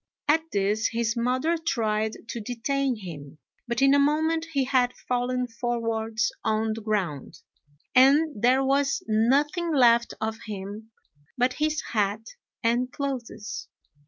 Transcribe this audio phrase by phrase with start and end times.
[0.27, 5.47] At this his mother tried to detain him, but in a moment he had fallen
[5.47, 7.41] forwards on the ground,
[7.93, 10.89] and there was nothing left of him
[11.37, 12.25] but his hat
[12.63, 13.67] and clothes.